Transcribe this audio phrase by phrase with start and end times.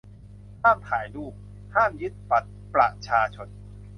[0.61, 1.33] ห้ามถ่ายรูป
[1.75, 3.47] ห้ามยึดบัตรประชาชน